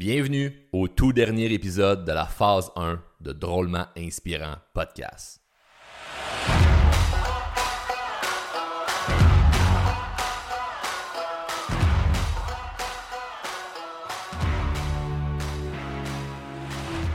Bienvenue 0.00 0.50
au 0.72 0.88
tout 0.88 1.12
dernier 1.12 1.52
épisode 1.52 2.06
de 2.06 2.12
la 2.12 2.24
phase 2.24 2.70
1 2.74 3.02
de 3.20 3.32
Drôlement 3.32 3.84
Inspirant 3.98 4.54
Podcast. 4.72 5.42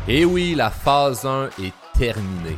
Et 0.08 0.20
eh 0.20 0.26
oui, 0.26 0.54
la 0.54 0.70
phase 0.70 1.26
1 1.26 1.50
est 1.64 1.74
terminée. 1.98 2.52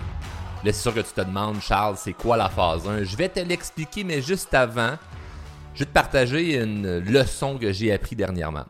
Là, 0.66 0.74
c'est 0.74 0.74
sûr 0.74 0.94
que 0.94 1.00
tu 1.00 1.14
te 1.14 1.22
demandes, 1.22 1.62
Charles, 1.62 1.96
c'est 1.98 2.12
quoi 2.12 2.36
la 2.36 2.50
phase 2.50 2.86
1 2.86 3.06
Je 3.06 3.16
vais 3.16 3.30
te 3.30 3.40
l'expliquer, 3.40 4.04
mais 4.04 4.22
juste 4.22 4.54
avant, 4.54 4.98
je 5.74 5.80
vais 5.80 5.86
te 5.86 5.94
partager 5.94 6.62
une 6.62 7.00
leçon 7.00 7.58
que 7.58 7.72
j'ai 7.72 7.94
appris 7.94 8.18
dernièrement. 8.18 8.66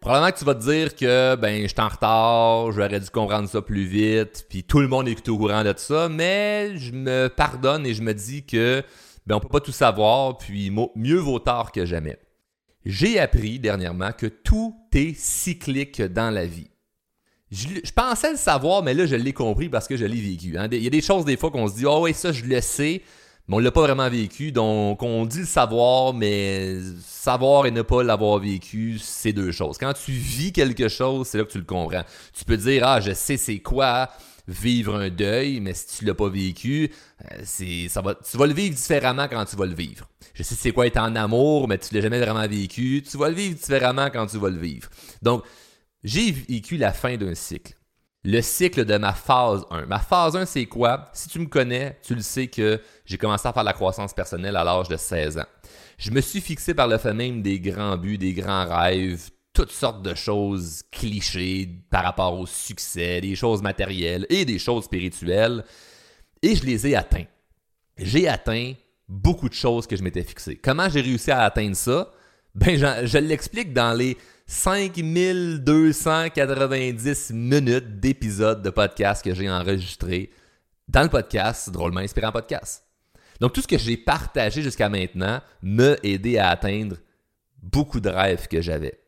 Probablement 0.00 0.32
que 0.32 0.38
tu 0.38 0.44
vas 0.46 0.54
te 0.54 0.62
dire 0.62 0.96
que 0.96 1.36
ben 1.36 1.60
je 1.62 1.68
suis 1.68 1.80
en 1.80 1.88
retard, 1.88 2.72
j'aurais 2.72 3.00
dû 3.00 3.10
comprendre 3.10 3.46
ça 3.46 3.60
plus 3.60 3.84
vite, 3.84 4.46
puis 4.48 4.64
tout 4.64 4.80
le 4.80 4.88
monde 4.88 5.06
est 5.08 5.28
au 5.28 5.36
courant 5.36 5.62
de 5.62 5.74
ça, 5.76 6.08
mais 6.08 6.78
je 6.78 6.92
me 6.92 7.28
pardonne 7.28 7.84
et 7.84 7.92
je 7.92 8.00
me 8.00 8.14
dis 8.14 8.46
que 8.46 8.82
ben 9.26 9.36
on 9.36 9.40
peut 9.40 9.48
pas 9.48 9.60
tout 9.60 9.72
savoir, 9.72 10.38
puis 10.38 10.72
mieux 10.96 11.18
vaut 11.18 11.38
tard 11.38 11.70
que 11.70 11.84
jamais. 11.84 12.18
J'ai 12.86 13.18
appris 13.18 13.58
dernièrement 13.58 14.12
que 14.12 14.24
tout 14.24 14.74
est 14.94 15.14
cyclique 15.14 16.00
dans 16.00 16.30
la 16.30 16.46
vie. 16.46 16.70
Je, 17.50 17.92
pensais 17.94 18.30
le 18.30 18.38
savoir, 18.38 18.82
mais 18.82 18.94
là 18.94 19.04
je 19.04 19.16
l'ai 19.16 19.34
compris 19.34 19.68
parce 19.68 19.86
que 19.86 19.98
je 19.98 20.06
l'ai 20.06 20.20
vécu. 20.20 20.56
Hein. 20.56 20.68
Il 20.72 20.82
y 20.82 20.86
a 20.86 20.90
des 20.90 21.02
choses 21.02 21.26
des 21.26 21.36
fois 21.36 21.50
qu'on 21.50 21.68
se 21.68 21.74
dit, 21.74 21.84
oh 21.84 22.04
oui, 22.04 22.14
ça 22.14 22.32
je 22.32 22.46
le 22.46 22.62
sais, 22.62 23.02
mais 23.48 23.56
on 23.56 23.58
l'a 23.58 23.70
pas 23.70 23.82
vraiment 23.82 24.08
vécu. 24.08 24.52
Donc, 24.52 25.02
on 25.02 25.26
dit 25.26 25.40
le 25.40 25.46
savoir, 25.46 26.14
mais 26.14 26.76
savoir 27.04 27.66
et 27.66 27.70
ne 27.70 27.82
pas 27.82 28.02
l'avoir 28.02 28.38
vécu, 28.38 28.98
c'est 29.00 29.32
deux 29.32 29.52
choses. 29.52 29.78
Quand 29.78 29.92
tu 29.92 30.12
vis 30.12 30.52
quelque 30.52 30.88
chose, 30.88 31.26
c'est 31.26 31.38
là 31.38 31.44
que 31.44 31.52
tu 31.52 31.58
le 31.58 31.64
comprends. 31.64 32.04
Tu 32.32 32.44
peux 32.44 32.56
dire, 32.56 32.86
ah, 32.86 33.00
je 33.00 33.12
sais 33.12 33.36
c'est 33.36 33.58
quoi 33.58 34.08
vivre 34.46 34.96
un 34.96 35.10
deuil, 35.10 35.60
mais 35.60 35.74
si 35.74 35.98
tu 35.98 36.04
l'as 36.04 36.14
pas 36.14 36.28
vécu, 36.28 36.90
euh, 37.24 37.40
c'est 37.44 37.88
ça 37.88 38.00
va, 38.00 38.14
tu 38.14 38.36
vas 38.36 38.46
le 38.46 38.54
vivre 38.54 38.74
différemment 38.74 39.28
quand 39.28 39.44
tu 39.44 39.56
vas 39.56 39.66
le 39.66 39.74
vivre. 39.74 40.08
Je 40.34 40.42
sais 40.42 40.54
c'est 40.54 40.72
quoi 40.72 40.86
être 40.86 40.98
en 40.98 41.14
amour, 41.16 41.68
mais 41.68 41.78
tu 41.78 41.94
l'as 41.94 42.00
jamais 42.00 42.20
vraiment 42.20 42.46
vécu. 42.46 43.02
Tu 43.08 43.16
vas 43.16 43.28
le 43.28 43.34
vivre 43.34 43.54
différemment 43.54 44.10
quand 44.10 44.26
tu 44.26 44.38
vas 44.38 44.50
le 44.50 44.58
vivre. 44.58 44.88
Donc, 45.22 45.44
j'ai 46.02 46.32
vécu 46.32 46.76
la 46.76 46.92
fin 46.92 47.16
d'un 47.16 47.34
cycle 47.34 47.74
le 48.22 48.42
cycle 48.42 48.84
de 48.84 48.96
ma 48.98 49.12
phase 49.12 49.64
1. 49.70 49.86
Ma 49.86 49.98
phase 49.98 50.36
1, 50.36 50.44
c'est 50.46 50.66
quoi? 50.66 51.06
Si 51.12 51.28
tu 51.28 51.38
me 51.38 51.46
connais, 51.46 51.98
tu 52.02 52.14
le 52.14 52.20
sais 52.20 52.48
que 52.48 52.80
j'ai 53.04 53.16
commencé 53.16 53.48
à 53.48 53.52
faire 53.52 53.64
la 53.64 53.72
croissance 53.72 54.12
personnelle 54.12 54.56
à 54.56 54.64
l'âge 54.64 54.88
de 54.88 54.96
16 54.96 55.38
ans. 55.38 55.46
Je 55.96 56.10
me 56.10 56.20
suis 56.20 56.40
fixé 56.40 56.74
par 56.74 56.88
le 56.88 56.98
fait 56.98 57.14
même 57.14 57.42
des 57.42 57.60
grands 57.60 57.96
buts, 57.96 58.18
des 58.18 58.34
grands 58.34 58.66
rêves, 58.68 59.30
toutes 59.52 59.70
sortes 59.70 60.02
de 60.02 60.14
choses 60.14 60.82
clichés 60.90 61.68
par 61.90 62.04
rapport 62.04 62.38
au 62.38 62.46
succès, 62.46 63.20
des 63.20 63.34
choses 63.34 63.62
matérielles 63.62 64.26
et 64.28 64.44
des 64.44 64.58
choses 64.58 64.84
spirituelles. 64.84 65.64
Et 66.42 66.54
je 66.54 66.64
les 66.64 66.86
ai 66.86 66.96
atteints. 66.96 67.26
J'ai 67.96 68.28
atteint 68.28 68.74
beaucoup 69.08 69.48
de 69.48 69.54
choses 69.54 69.86
que 69.86 69.96
je 69.96 70.02
m'étais 70.02 70.22
fixé. 70.22 70.56
Comment 70.56 70.88
j'ai 70.88 71.00
réussi 71.00 71.30
à 71.30 71.42
atteindre 71.42 71.76
ça? 71.76 72.12
Ben, 72.54 72.76
je 72.76 73.18
l'explique 73.18 73.72
dans 73.72 73.92
les 73.92 74.16
5290 74.52 77.30
minutes 77.30 78.00
d'épisodes 78.00 78.60
de 78.60 78.70
podcast 78.70 79.24
que 79.24 79.32
j'ai 79.32 79.48
enregistré 79.48 80.32
dans 80.88 81.04
le 81.04 81.08
podcast 81.08 81.70
Drôlement 81.70 82.00
Inspirant 82.00 82.32
Podcast. 82.32 82.82
Donc, 83.40 83.52
tout 83.52 83.62
ce 83.62 83.68
que 83.68 83.78
j'ai 83.78 83.96
partagé 83.96 84.60
jusqu'à 84.60 84.88
maintenant 84.88 85.40
m'a 85.62 85.94
aidé 86.02 86.38
à 86.38 86.48
atteindre 86.48 86.96
beaucoup 87.62 88.00
de 88.00 88.08
rêves 88.08 88.48
que 88.48 88.60
j'avais. 88.60 88.98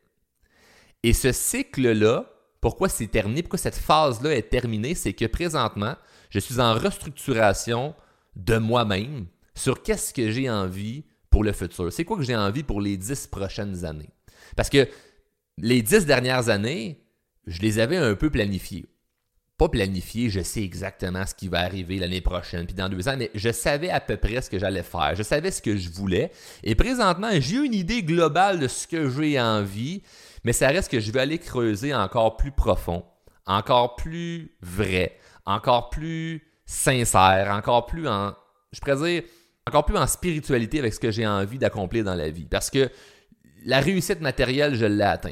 Et 1.03 1.11
ce 1.11 1.33
cycle-là, 1.33 2.23
pourquoi 2.61 2.87
c'est 2.87 3.07
terminé, 3.07 3.43
pourquoi 3.43 3.59
cette 3.59 3.75
phase-là 3.75 4.35
est 4.35 4.49
terminée, 4.49 4.95
c'est 4.95 5.11
que 5.11 5.25
présentement, 5.25 5.95
je 6.29 6.39
suis 6.39 6.61
en 6.61 6.73
restructuration 6.73 7.95
de 8.37 8.57
moi-même 8.57 9.25
sur 9.55 9.83
qu'est-ce 9.83 10.13
que 10.13 10.31
j'ai 10.31 10.49
envie 10.49 11.03
pour 11.29 11.43
le 11.43 11.51
futur. 11.51 11.91
C'est 11.91 12.05
quoi 12.05 12.15
que 12.15 12.23
j'ai 12.23 12.37
envie 12.37 12.63
pour 12.63 12.79
les 12.79 12.95
dix 12.95 13.27
prochaines 13.27 13.83
années? 13.83 14.11
Parce 14.55 14.69
que 14.69 14.87
les 15.57 15.81
dix 15.81 16.05
dernières 16.05 16.49
années, 16.49 17.03
je 17.47 17.61
les 17.61 17.79
avais 17.79 17.97
un 17.97 18.15
peu 18.15 18.29
planifiées. 18.29 18.85
Pas 19.57 19.69
planifiées, 19.69 20.29
je 20.29 20.41
sais 20.41 20.63
exactement 20.63 21.25
ce 21.25 21.35
qui 21.35 21.47
va 21.47 21.59
arriver 21.59 21.97
l'année 21.97 22.21
prochaine, 22.21 22.65
puis 22.65 22.73
dans 22.73 22.89
deux 22.89 23.07
ans, 23.07 23.15
mais 23.17 23.29
je 23.35 23.51
savais 23.51 23.89
à 23.89 23.99
peu 23.99 24.17
près 24.17 24.41
ce 24.41 24.49
que 24.49 24.57
j'allais 24.57 24.83
faire. 24.83 25.13
Je 25.15 25.23
savais 25.23 25.51
ce 25.51 25.61
que 25.61 25.77
je 25.77 25.89
voulais. 25.91 26.31
Et 26.63 26.73
présentement, 26.73 27.29
j'ai 27.33 27.57
une 27.57 27.73
idée 27.73 28.01
globale 28.01 28.59
de 28.59 28.67
ce 28.67 28.87
que 28.87 29.09
j'ai 29.09 29.39
envie, 29.39 30.01
mais 30.43 30.53
ça 30.53 30.69
reste 30.69 30.89
que 30.89 30.99
je 30.99 31.11
vais 31.11 31.19
aller 31.19 31.37
creuser 31.37 31.93
encore 31.93 32.35
plus 32.35 32.51
profond, 32.51 33.05
encore 33.45 33.95
plus 33.95 34.57
vrai, 34.61 35.17
encore 35.45 35.91
plus 35.91 36.43
sincère, 36.65 37.53
encore 37.55 37.85
plus 37.85 38.07
en, 38.07 38.33
je 38.71 39.21
encore 39.67 39.85
plus 39.85 39.97
en 39.97 40.07
spiritualité 40.07 40.79
avec 40.79 40.93
ce 40.93 40.99
que 40.99 41.11
j'ai 41.11 41.27
envie 41.27 41.57
d'accomplir 41.57 42.03
dans 42.03 42.15
la 42.15 42.29
vie. 42.29 42.45
Parce 42.45 42.69
que 42.69 42.89
la 43.65 43.79
réussite 43.79 44.19
matérielle, 44.19 44.75
je 44.75 44.85
l'ai 44.85 45.03
atteint. 45.03 45.31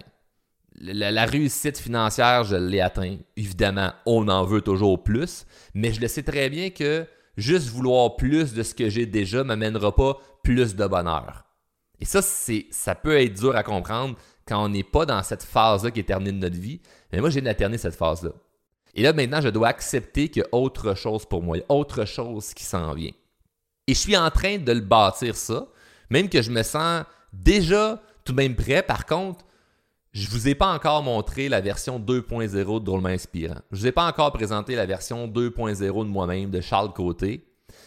La, 0.79 1.25
réussite 1.25 1.77
financière, 1.77 2.43
je 2.43 2.55
l'ai 2.55 2.81
atteint. 2.81 3.17
Évidemment, 3.35 3.91
on 4.05 4.27
en 4.29 4.45
veut 4.45 4.61
toujours 4.61 5.03
plus, 5.03 5.45
mais 5.73 5.93
je 5.93 6.01
le 6.01 6.07
sais 6.07 6.23
très 6.23 6.49
bien 6.49 6.69
que 6.69 7.05
juste 7.37 7.67
vouloir 7.67 8.15
plus 8.15 8.53
de 8.53 8.63
ce 8.63 8.73
que 8.73 8.89
j'ai 8.89 9.05
déjà 9.05 9.43
m'amènera 9.43 9.93
pas 9.93 10.17
plus 10.43 10.75
de 10.75 10.87
bonheur. 10.87 11.45
Et 11.99 12.05
ça, 12.05 12.21
c'est, 12.21 12.67
ça 12.71 12.95
peut 12.95 13.19
être 13.19 13.33
dur 13.33 13.55
à 13.55 13.63
comprendre 13.63 14.15
quand 14.47 14.63
on 14.63 14.69
n'est 14.69 14.83
pas 14.83 15.05
dans 15.05 15.21
cette 15.23 15.43
phase-là 15.43 15.91
qui 15.91 15.99
est 15.99 16.03
terminée 16.03 16.31
de 16.31 16.37
notre 16.37 16.57
vie. 16.57 16.81
Mais 17.11 17.19
moi, 17.19 17.29
j'ai 17.29 17.41
terminé 17.55 17.77
cette 17.77 17.95
phase-là. 17.95 18.31
Et 18.93 19.03
là, 19.03 19.13
maintenant, 19.13 19.41
je 19.41 19.49
dois 19.49 19.69
accepter 19.69 20.29
qu'il 20.29 20.41
y 20.41 20.45
a 20.45 20.49
autre 20.51 20.95
chose 20.95 21.25
pour 21.25 21.43
moi, 21.43 21.57
il 21.57 21.61
y 21.61 21.63
a 21.63 21.71
autre 21.73 22.05
chose 22.05 22.53
qui 22.53 22.63
s'en 22.63 22.93
vient. 22.93 23.11
Et 23.87 23.93
je 23.93 23.99
suis 23.99 24.17
en 24.17 24.29
train 24.29 24.57
de 24.57 24.71
le 24.71 24.81
bâtir 24.81 25.35
ça, 25.35 25.67
même 26.09 26.29
que 26.29 26.41
je 26.41 26.51
me 26.51 26.63
sens 26.63 27.03
déjà 27.31 28.01
tout 28.25 28.33
de 28.33 28.37
même 28.37 28.55
prêt. 28.55 28.83
Par 28.83 29.05
contre, 29.05 29.45
je 30.13 30.29
vous 30.29 30.47
ai 30.47 30.55
pas 30.55 30.73
encore 30.73 31.03
montré 31.03 31.47
la 31.47 31.61
version 31.61 31.99
2.0 31.99 32.79
de 32.79 32.85
Drôlement 32.85 33.09
Inspirant. 33.09 33.61
Je 33.71 33.79
vous 33.79 33.87
ai 33.87 33.91
pas 33.91 34.05
encore 34.05 34.33
présenté 34.33 34.75
la 34.75 34.85
version 34.85 35.27
2.0 35.27 35.77
de 35.79 36.09
moi-même, 36.09 36.49
de 36.49 36.59
Charles 36.59 36.91
Côté. 36.91 37.45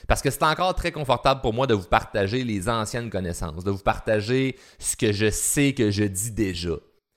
Parce 0.08 0.22
que 0.22 0.30
c'est 0.30 0.42
encore 0.42 0.74
très 0.74 0.92
confortable 0.92 1.42
pour 1.42 1.52
moi 1.52 1.66
de 1.66 1.74
vous 1.74 1.86
partager 1.86 2.42
les 2.44 2.68
anciennes 2.68 3.10
connaissances, 3.10 3.64
de 3.64 3.70
vous 3.70 3.82
partager 3.82 4.56
ce 4.78 4.96
que 4.96 5.12
je 5.12 5.30
sais 5.30 5.74
que 5.74 5.90
je 5.90 6.04
dis 6.04 6.30
déjà, 6.30 6.76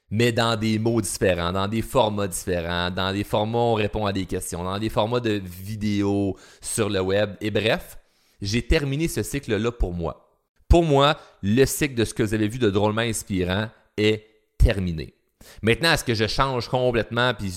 mais 0.10 0.34
dans 0.34 0.58
des 0.58 0.78
mots 0.80 1.02
différents, 1.02 1.54
dans 1.54 1.68
des 1.68 1.82
formats 1.82 2.28
différents, 2.28 2.92
dans 2.92 3.14
des 3.14 3.24
formats 3.24 3.58
où 3.58 3.62
on 3.62 3.74
répond 3.74 4.06
à 4.06 4.14
des 4.14 4.26
questions, 4.26 4.64
dans 4.64 4.80
des 4.80 4.90
formats 4.90 5.20
de 5.22 5.42
vidéos 5.44 6.38
sur 6.62 6.90
le 6.90 7.00
web. 7.00 7.36
Et 7.40 7.52
bref, 7.52 7.98
j'ai 8.42 8.62
terminé 8.62 9.08
ce 9.08 9.24
cycle-là 9.24 9.72
pour 9.72 9.94
moi. 9.94 10.38
Pour 10.68 10.84
moi, 10.84 11.18
le 11.42 11.66
cycle 11.66 11.96
de 11.96 12.04
ce 12.04 12.14
que 12.14 12.24
vous 12.24 12.34
avez 12.34 12.50
vu 12.50 12.60
de 12.60 12.70
drôlement 12.70 13.02
inspirant 13.02 13.70
est 13.98 14.26
terminé. 14.58 15.14
Maintenant, 15.62 15.94
est-ce 15.94 16.04
que 16.04 16.14
je 16.14 16.28
change 16.28 16.68
complètement 16.68 17.34
puis 17.34 17.52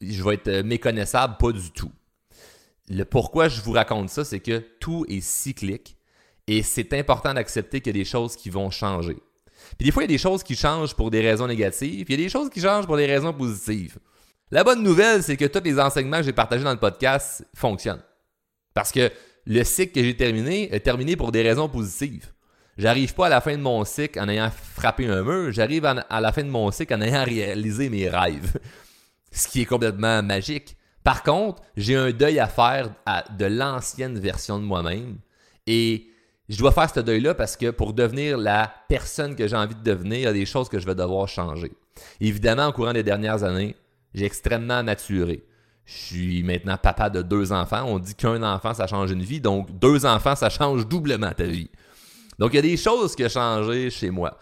je 0.00 0.22
vais 0.22 0.34
être 0.34 0.62
méconnaissable? 0.62 1.36
Pas 1.38 1.52
du 1.52 1.70
tout. 1.70 1.92
Le 2.88 3.04
pourquoi 3.04 3.48
je 3.48 3.60
vous 3.60 3.72
raconte 3.72 4.10
ça, 4.10 4.24
c'est 4.24 4.40
que 4.40 4.58
tout 4.80 5.06
est 5.08 5.20
cyclique 5.20 5.96
et 6.46 6.62
c'est 6.62 6.92
important 6.92 7.32
d'accepter 7.32 7.80
qu'il 7.80 7.96
y 7.96 7.98
a 7.98 8.02
des 8.02 8.04
choses 8.04 8.36
qui 8.36 8.50
vont 8.50 8.70
changer. 8.70 9.16
Puis 9.78 9.86
des 9.86 9.92
fois, 9.92 10.02
il 10.02 10.10
y 10.10 10.12
a 10.12 10.16
des 10.16 10.18
choses 10.18 10.42
qui 10.42 10.54
changent 10.54 10.94
pour 10.94 11.10
des 11.10 11.22
raisons 11.22 11.46
négatives, 11.46 12.04
puis 12.04 12.14
il 12.14 12.20
y 12.20 12.22
a 12.22 12.26
des 12.26 12.30
choses 12.30 12.50
qui 12.50 12.60
changent 12.60 12.86
pour 12.86 12.98
des 12.98 13.06
raisons 13.06 13.32
positives. 13.32 13.98
La 14.50 14.62
bonne 14.62 14.82
nouvelle, 14.82 15.22
c'est 15.22 15.38
que 15.38 15.46
tous 15.46 15.64
les 15.64 15.80
enseignements 15.80 16.18
que 16.18 16.24
j'ai 16.24 16.32
partagés 16.34 16.64
dans 16.64 16.72
le 16.72 16.78
podcast 16.78 17.46
fonctionnent. 17.54 18.02
Parce 18.74 18.92
que 18.92 19.10
le 19.46 19.64
cycle 19.64 19.92
que 19.92 20.04
j'ai 20.04 20.16
terminé 20.16 20.74
est 20.74 20.80
terminé 20.80 21.16
pour 21.16 21.32
des 21.32 21.42
raisons 21.42 21.68
positives. 21.68 22.33
J'arrive 22.76 23.14
pas 23.14 23.26
à 23.26 23.28
la 23.28 23.40
fin 23.40 23.52
de 23.52 23.62
mon 23.62 23.84
cycle 23.84 24.18
en 24.18 24.28
ayant 24.28 24.50
frappé 24.50 25.06
un 25.06 25.22
mur, 25.22 25.52
j'arrive 25.52 25.84
à 25.84 26.20
la 26.20 26.32
fin 26.32 26.42
de 26.42 26.48
mon 26.48 26.70
cycle 26.70 26.94
en 26.94 27.00
ayant 27.02 27.24
réalisé 27.24 27.88
mes 27.88 28.08
rêves. 28.08 28.52
Ce 29.30 29.48
qui 29.48 29.62
est 29.62 29.66
complètement 29.66 30.22
magique. 30.22 30.76
Par 31.02 31.22
contre, 31.22 31.62
j'ai 31.76 31.96
un 31.96 32.10
deuil 32.10 32.38
à 32.40 32.46
faire 32.46 32.90
de 33.38 33.44
l'ancienne 33.44 34.18
version 34.18 34.58
de 34.58 34.64
moi-même 34.64 35.18
et 35.66 36.08
je 36.48 36.58
dois 36.58 36.72
faire 36.72 36.90
ce 36.90 37.00
deuil-là 37.00 37.34
parce 37.34 37.56
que 37.56 37.70
pour 37.70 37.92
devenir 37.92 38.38
la 38.38 38.72
personne 38.88 39.34
que 39.34 39.46
j'ai 39.46 39.56
envie 39.56 39.74
de 39.74 39.82
devenir, 39.82 40.18
il 40.18 40.22
y 40.22 40.26
a 40.26 40.32
des 40.32 40.46
choses 40.46 40.68
que 40.68 40.78
je 40.78 40.86
vais 40.86 40.94
devoir 40.94 41.28
changer. 41.28 41.72
Évidemment, 42.20 42.68
au 42.68 42.72
courant 42.72 42.92
des 42.92 43.02
dernières 43.02 43.44
années, 43.44 43.76
j'ai 44.14 44.24
extrêmement 44.24 44.82
maturé. 44.82 45.44
Je 45.84 45.92
suis 45.92 46.42
maintenant 46.42 46.76
papa 46.76 47.10
de 47.10 47.22
deux 47.22 47.52
enfants. 47.52 47.84
On 47.86 47.98
dit 47.98 48.14
qu'un 48.14 48.42
enfant, 48.42 48.72
ça 48.74 48.86
change 48.86 49.10
une 49.10 49.22
vie. 49.22 49.40
Donc, 49.40 49.78
deux 49.78 50.06
enfants, 50.06 50.34
ça 50.34 50.48
change 50.48 50.86
doublement 50.86 51.32
ta 51.32 51.44
vie. 51.44 51.70
Donc, 52.38 52.52
il 52.52 52.56
y 52.56 52.58
a 52.58 52.62
des 52.62 52.76
choses 52.76 53.14
qui 53.14 53.24
ont 53.24 53.28
changé 53.28 53.90
chez 53.90 54.10
moi. 54.10 54.38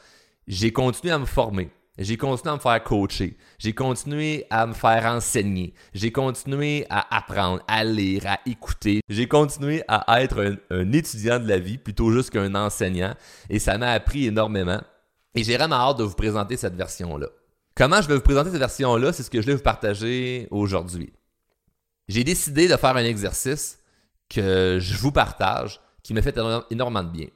J'ai 0.46 0.72
continué 0.72 1.12
à 1.12 1.18
me 1.18 1.26
former. 1.26 1.70
J'ai 1.98 2.16
continué 2.16 2.52
à 2.52 2.56
me 2.56 2.60
faire 2.60 2.82
coacher. 2.82 3.36
J'ai 3.58 3.74
continué 3.74 4.46
à 4.48 4.66
me 4.66 4.72
faire 4.72 5.04
enseigner. 5.04 5.74
J'ai 5.92 6.10
continué 6.10 6.86
à 6.88 7.16
apprendre, 7.16 7.62
à 7.68 7.84
lire, 7.84 8.26
à 8.26 8.40
écouter. 8.46 9.00
J'ai 9.10 9.28
continué 9.28 9.82
à 9.88 10.22
être 10.22 10.56
un, 10.70 10.92
étudiant 10.92 11.38
de 11.38 11.46
la 11.46 11.58
vie 11.58 11.76
plutôt 11.76 12.10
juste 12.10 12.30
qu'un 12.30 12.54
enseignant. 12.54 13.14
Et 13.50 13.58
ça 13.58 13.76
m'a 13.76 13.90
appris 13.90 14.26
énormément. 14.26 14.80
Et 15.34 15.44
j'ai 15.44 15.56
vraiment 15.56 15.76
hâte 15.76 15.98
de 15.98 16.04
vous 16.04 16.14
présenter 16.14 16.56
cette 16.56 16.74
version-là. 16.74 17.28
Comment 17.74 18.00
je 18.00 18.08
vais 18.08 18.16
vous 18.16 18.22
présenter 18.22 18.50
cette 18.50 18.58
version-là, 18.58 19.12
c'est 19.12 19.22
ce 19.22 19.30
que 19.30 19.40
je 19.40 19.46
vais 19.46 19.54
vous 19.54 19.62
partager 19.62 20.48
aujourd'hui. 20.50 21.12
J'ai 22.08 22.24
décidé 22.24 22.68
de 22.68 22.76
faire 22.76 22.96
un 22.96 23.04
exercice 23.04 23.78
que 24.28 24.78
je 24.80 24.96
vous 24.96 25.12
partage 25.12 25.80
qui 26.02 26.14
me 26.14 26.20
fait 26.20 26.36
énormément 26.70 27.02
de 27.02 27.10
bien. 27.10 27.26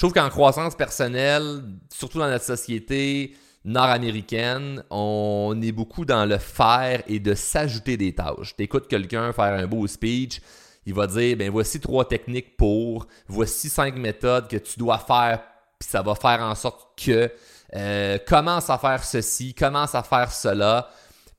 Je 0.00 0.06
trouve 0.06 0.14
qu'en 0.14 0.30
croissance 0.30 0.74
personnelle, 0.76 1.62
surtout 1.90 2.20
dans 2.20 2.30
notre 2.30 2.46
société 2.46 3.36
nord-américaine, 3.66 4.82
on 4.88 5.60
est 5.62 5.72
beaucoup 5.72 6.06
dans 6.06 6.24
le 6.24 6.38
faire 6.38 7.02
et 7.06 7.20
de 7.20 7.34
s'ajouter 7.34 7.98
des 7.98 8.14
tâches. 8.14 8.56
Tu 8.56 8.62
écoutes 8.62 8.88
quelqu'un 8.88 9.34
faire 9.34 9.52
un 9.52 9.66
beau 9.66 9.86
speech, 9.86 10.40
il 10.86 10.94
va 10.94 11.06
dire 11.06 11.36
ben 11.36 11.50
voici 11.50 11.80
trois 11.80 12.08
techniques 12.08 12.56
pour, 12.56 13.08
voici 13.28 13.68
cinq 13.68 13.96
méthodes 13.96 14.48
que 14.48 14.56
tu 14.56 14.78
dois 14.78 14.96
faire, 14.96 15.42
puis 15.78 15.90
ça 15.90 16.00
va 16.00 16.14
faire 16.14 16.40
en 16.40 16.54
sorte 16.54 16.98
que 16.98 17.30
euh, 17.76 18.16
commence 18.26 18.70
à 18.70 18.78
faire 18.78 19.04
ceci, 19.04 19.52
commence 19.52 19.94
à 19.94 20.02
faire 20.02 20.32
cela, 20.32 20.88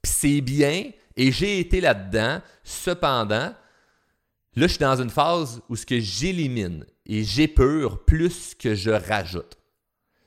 puis 0.03 0.11
c'est 0.11 0.41
bien. 0.41 0.83
Et 1.17 1.31
j'ai 1.31 1.61
été 1.61 1.81
là-dedans. 1.81 2.41
Cependant, 2.63 3.53
là, 4.55 4.67
je 4.67 4.73
suis 4.73 4.79
dans 4.79 5.01
une 5.01 5.09
phase 5.09 5.61
où 5.69 5.75
ce 5.75 5.85
que 5.85 5.99
j'élimine 5.99 6.85
et 7.05 7.23
j'épure 7.23 8.03
plus 8.05 8.55
que 8.55 8.75
je 8.75 8.91
rajoute. 8.91 9.57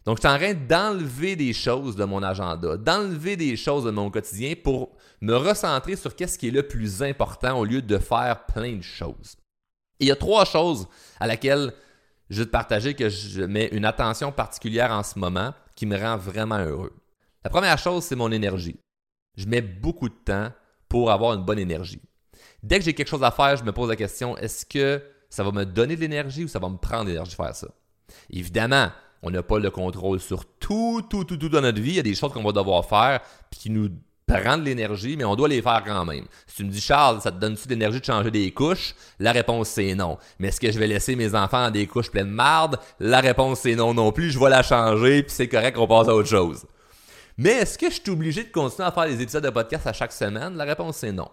Donc, 0.05 0.19
je 0.23 0.29
en 0.29 0.37
train 0.37 0.53
d'enlever 0.53 1.35
des 1.35 1.55
choses 1.55 1.97
de 1.97 2.05
mon 2.05 2.23
agenda, 2.23 2.77
d'enlever 2.77 3.37
des 3.37 3.57
choses 3.57 3.85
de 3.85 3.91
mon 3.91 4.11
quotidien 4.11 4.55
pour 4.63 4.91
me 5.23 5.35
recentrer 5.35 5.97
sur 5.97 6.15
qu'est-ce 6.15 6.39
qui 6.39 6.49
est 6.49 6.51
le 6.51 6.67
plus 6.67 7.03
important 7.03 7.59
au 7.59 7.65
lieu 7.65 7.81
de 7.81 7.99
faire 7.99 8.45
plein 8.47 8.77
de 8.77 8.83
choses. 8.83 9.37
il 9.99 10.09
y 10.09 10.11
a 10.11 10.17
trois 10.17 10.45
choses 10.45 10.87
à 11.19 11.27
laquelle 11.27 11.73
je 12.29 12.41
vais 12.41 12.47
te 12.47 12.51
partager 12.51 12.95
que 12.95 13.09
je 13.09 13.43
mets 13.43 13.69
une 13.73 13.85
attention 13.85 14.33
particulière 14.33 14.91
en 14.91 15.03
ce 15.03 15.19
moment 15.19 15.55
qui 15.75 15.87
me 15.87 15.97
rend 15.97 16.17
vraiment 16.17 16.59
heureux. 16.59 16.93
La 17.43 17.51
première 17.51 17.79
chose, 17.79 18.05
c'est 18.05 18.17
mon 18.17 18.31
énergie. 18.31 18.77
Je 19.37 19.47
mets 19.47 19.63
beaucoup 19.63 20.09
de 20.09 20.15
temps 20.15 20.51
pour 20.89 21.11
avoir 21.11 21.35
une 21.35 21.45
bonne 21.45 21.59
énergie. 21.59 22.01
Dès 22.65 22.79
que 22.79 22.85
j'ai 22.87 22.95
quelque 22.95 23.09
chose 23.09 23.23
à 23.23 23.31
faire, 23.31 23.59
je 23.59 23.63
me 23.63 23.73
pose 23.73 23.91
la 23.91 23.97
question, 23.97 24.39
est-ce 24.39 24.65
que 24.65 25.03
ça 25.29 25.45
va 25.45 25.53
me 25.53 25.67
donner 25.67 25.97
de 25.97 26.01
l'énergie 26.01 26.45
ou 26.45 26.49
ça 26.49 26.59
va 26.59 26.71
me 26.71 26.79
prendre 26.79 27.05
de 27.05 27.09
l'énergie 27.11 27.33
de 27.33 27.37
faire 27.37 27.55
ça? 27.55 27.69
Évidemment, 28.31 28.89
on 29.23 29.31
n'a 29.31 29.43
pas 29.43 29.59
le 29.59 29.71
contrôle 29.71 30.19
sur 30.19 30.47
tout, 30.47 31.03
tout, 31.11 31.25
tout, 31.25 31.37
tout 31.37 31.51
dans 31.51 31.61
notre 31.61 31.83
vie. 31.83 31.91
Il 31.91 31.97
y 31.97 32.01
a 32.01 32.03
des 32.03 32.15
choses 32.15 32.33
qu'on 32.33 32.43
va 32.43 32.53
devoir 32.53 32.87
faire 32.87 33.21
puis 33.51 33.61
qui 33.61 33.71
nous 33.71 33.91
prennent 34.27 34.61
de 34.61 34.65
l'énergie, 34.65 35.15
mais 35.15 35.27
on 35.27 35.37
doit 35.37 35.49
les 35.49 35.61
faire 35.61 35.83
quand 35.85 36.07
même. 36.07 36.25
Si 36.47 36.57
tu 36.57 36.65
me 36.65 36.71
dis, 36.71 36.81
Charles, 36.81 37.21
ça 37.21 37.31
te 37.31 37.39
donne-tu 37.39 37.69
de 37.69 37.75
l'énergie 37.75 38.01
de 38.01 38.05
changer 38.07 38.31
des 38.31 38.51
couches? 38.51 38.95
La 39.19 39.33
réponse, 39.33 39.69
c'est 39.69 39.95
non. 39.95 40.17
Mais 40.39 40.49
est-ce 40.49 40.59
que 40.59 40.73
je 40.73 40.79
vais 40.79 40.87
laisser 40.87 41.17
mes 41.17 41.35
enfants 41.35 41.67
dans 41.67 41.71
des 41.71 41.87
couches 41.87 42.11
pleines 42.11 42.31
de 42.31 42.33
marde? 42.33 42.79
La 42.99 43.21
réponse, 43.21 43.61
c'est 43.61 43.75
non 43.75 43.93
non 43.93 44.11
plus. 44.11 44.31
Je 44.31 44.39
vais 44.39 44.49
la 44.49 44.63
changer, 44.63 45.23
puis 45.23 45.33
c'est 45.33 45.49
correct, 45.49 45.77
on 45.77 45.87
passe 45.87 46.09
à 46.09 46.15
autre 46.15 46.31
chose. 46.31 46.65
Mais 47.37 47.51
est-ce 47.51 47.77
que 47.77 47.91
je 47.91 48.01
suis 48.01 48.11
obligé 48.11 48.43
de 48.43 48.51
continuer 48.51 48.89
à 48.89 48.93
faire 48.93 49.07
des 49.07 49.21
épisodes 49.21 49.45
de 49.45 49.51
podcast 49.51 49.87
à 49.87 49.93
chaque 49.93 50.13
semaine? 50.13 50.57
La 50.57 50.65
réponse, 50.65 50.97
c'est 50.97 51.13
non. 51.13 51.29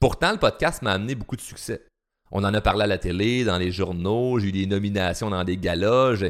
Pourtant, 0.00 0.30
le 0.30 0.38
podcast 0.38 0.82
m'a 0.82 0.92
amené 0.92 1.16
beaucoup 1.16 1.34
de 1.34 1.40
succès. 1.40 1.84
On 2.30 2.44
en 2.44 2.54
a 2.54 2.60
parlé 2.60 2.84
à 2.84 2.86
la 2.86 2.98
télé, 2.98 3.44
dans 3.44 3.58
les 3.58 3.72
journaux, 3.72 4.38
j'ai 4.38 4.48
eu 4.48 4.52
des 4.52 4.66
nominations 4.66 5.30
dans 5.30 5.42
des 5.42 5.56
galas, 5.56 6.14
je, 6.14 6.26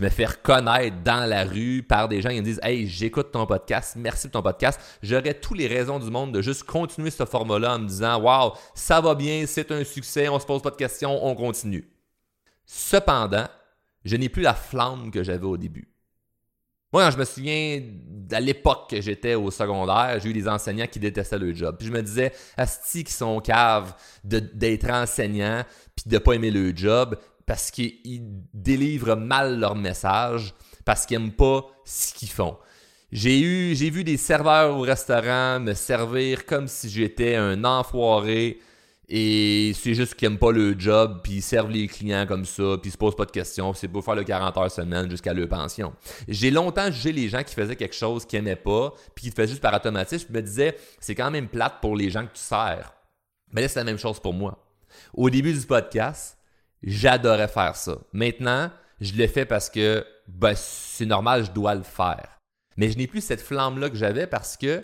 me 0.00 0.08
fais 0.08 0.26
reconnaître 0.26 1.02
dans 1.02 1.28
la 1.28 1.44
rue 1.44 1.82
par 1.82 2.08
des 2.08 2.22
gens 2.22 2.28
qui 2.28 2.36
me 2.36 2.42
disent 2.42 2.60
Hey, 2.62 2.86
j'écoute 2.86 3.32
ton 3.32 3.44
podcast, 3.46 3.94
merci 3.96 4.28
pour 4.28 4.40
ton 4.40 4.42
podcast. 4.42 4.80
J'aurais 5.02 5.34
toutes 5.34 5.58
les 5.58 5.66
raisons 5.66 5.98
du 5.98 6.10
monde 6.10 6.32
de 6.32 6.42
juste 6.42 6.62
continuer 6.62 7.10
ce 7.10 7.24
format-là 7.24 7.74
en 7.74 7.78
me 7.80 7.88
disant 7.88 8.20
Waouh, 8.20 8.52
ça 8.74 9.00
va 9.00 9.16
bien, 9.16 9.44
c'est 9.46 9.72
un 9.72 9.82
succès, 9.82 10.28
on 10.28 10.38
se 10.38 10.46
pose 10.46 10.62
pas 10.62 10.70
de 10.70 10.76
questions, 10.76 11.26
on 11.26 11.34
continue. 11.34 11.88
Cependant, 12.64 13.48
je 14.04 14.16
n'ai 14.16 14.28
plus 14.28 14.42
la 14.42 14.54
flamme 14.54 15.10
que 15.10 15.24
j'avais 15.24 15.46
au 15.46 15.56
début. 15.56 15.91
Moi, 16.92 17.10
je 17.10 17.16
me 17.16 17.24
souviens 17.24 17.80
à 18.30 18.40
l'époque 18.40 18.90
que 18.90 19.00
j'étais 19.00 19.34
au 19.34 19.50
secondaire, 19.50 20.18
j'ai 20.22 20.28
eu 20.28 20.32
des 20.32 20.48
enseignants 20.48 20.86
qui 20.86 20.98
détestaient 20.98 21.38
le 21.38 21.54
job. 21.54 21.76
Puis 21.78 21.88
je 21.88 21.92
me 21.92 22.02
disais, 22.02 22.32
Asti 22.56 23.04
qui 23.04 23.12
sont 23.12 23.40
caves 23.40 23.94
d'être 24.24 24.90
enseignants 24.90 25.64
puis 25.96 26.04
de 26.06 26.18
pas 26.18 26.34
aimer 26.34 26.50
le 26.50 26.74
job 26.76 27.16
parce 27.46 27.70
qu'ils 27.70 28.22
délivrent 28.54 29.16
mal 29.16 29.58
leur 29.58 29.74
message, 29.74 30.54
parce 30.84 31.06
qu'ils 31.06 31.18
n'aiment 31.18 31.32
pas 31.32 31.66
ce 31.84 32.14
qu'ils 32.14 32.30
font. 32.30 32.56
J'ai 33.10 33.40
eu, 33.40 33.74
j'ai 33.74 33.90
vu 33.90 34.04
des 34.04 34.16
serveurs 34.16 34.76
au 34.76 34.80
restaurant 34.80 35.60
me 35.60 35.74
servir 35.74 36.46
comme 36.46 36.66
si 36.66 36.88
j'étais 36.88 37.36
un 37.36 37.64
enfoiré 37.64 38.58
et 39.08 39.72
c'est 39.74 39.94
juste 39.94 40.14
qu'ils 40.14 40.28
n'aiment 40.28 40.38
pas 40.38 40.52
le 40.52 40.78
job, 40.78 41.20
puis 41.22 41.34
ils 41.34 41.42
servent 41.42 41.70
les 41.70 41.88
clients 41.88 42.26
comme 42.26 42.44
ça, 42.44 42.76
puis 42.80 42.88
ils 42.88 42.92
se 42.92 42.96
posent 42.96 43.16
pas 43.16 43.24
de 43.24 43.30
questions, 43.30 43.74
c'est 43.74 43.88
pour 43.88 44.04
faire 44.04 44.14
le 44.14 44.24
40 44.24 44.56
heures 44.56 44.70
semaine 44.70 45.10
jusqu'à 45.10 45.34
leur 45.34 45.48
pension. 45.48 45.92
J'ai 46.28 46.50
longtemps 46.50 46.90
jugé 46.90 47.12
les 47.12 47.28
gens 47.28 47.42
qui 47.42 47.54
faisaient 47.54 47.76
quelque 47.76 47.94
chose 47.94 48.24
qu'ils 48.24 48.38
n'aimaient 48.38 48.56
pas, 48.56 48.94
puis 49.14 49.24
qui 49.24 49.28
le 49.30 49.34
faisaient 49.34 49.48
juste 49.48 49.62
par 49.62 49.74
automatisme, 49.74 50.28
je 50.28 50.32
me 50.32 50.42
disais, 50.42 50.76
c'est 51.00 51.14
quand 51.14 51.30
même 51.30 51.48
plate 51.48 51.80
pour 51.80 51.96
les 51.96 52.10
gens 52.10 52.24
que 52.24 52.32
tu 52.32 52.42
sers. 52.42 52.94
Mais 53.52 53.62
là, 53.62 53.68
c'est 53.68 53.80
la 53.80 53.84
même 53.84 53.98
chose 53.98 54.20
pour 54.20 54.32
moi. 54.32 54.64
Au 55.14 55.28
début 55.30 55.52
du 55.52 55.66
podcast, 55.66 56.38
j'adorais 56.82 57.48
faire 57.48 57.76
ça. 57.76 57.98
Maintenant, 58.12 58.70
je 59.00 59.14
le 59.14 59.26
fais 59.26 59.44
parce 59.44 59.68
que 59.68 60.06
ben, 60.28 60.54
c'est 60.56 61.06
normal, 61.06 61.44
je 61.44 61.50
dois 61.50 61.74
le 61.74 61.82
faire. 61.82 62.38
Mais 62.76 62.90
je 62.90 62.96
n'ai 62.96 63.06
plus 63.06 63.20
cette 63.20 63.42
flamme-là 63.42 63.90
que 63.90 63.96
j'avais 63.96 64.26
parce 64.26 64.56
que 64.56 64.82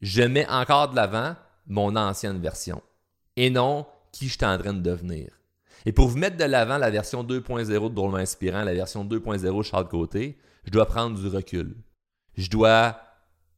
je 0.00 0.22
mets 0.22 0.48
encore 0.48 0.88
de 0.88 0.96
l'avant 0.96 1.36
mon 1.66 1.94
ancienne 1.94 2.40
version 2.40 2.82
et 3.36 3.50
non 3.50 3.86
qui 4.12 4.28
je 4.28 4.36
suis 4.36 4.44
en 4.44 4.58
train 4.58 4.72
de 4.72 4.80
devenir. 4.80 5.30
Et 5.86 5.92
pour 5.92 6.08
vous 6.08 6.18
mettre 6.18 6.36
de 6.36 6.44
l'avant 6.44 6.78
la 6.78 6.90
version 6.90 7.24
2.0 7.24 7.66
de 7.66 7.94
Drôlement 7.94 8.18
Inspirant, 8.18 8.64
la 8.64 8.74
version 8.74 9.04
2.0 9.04 9.62
Charles 9.62 9.88
Côté, 9.88 10.38
je 10.64 10.70
dois 10.70 10.86
prendre 10.86 11.18
du 11.18 11.26
recul. 11.28 11.76
Je 12.36 12.50
dois 12.50 13.00